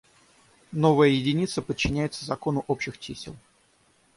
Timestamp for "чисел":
2.97-3.35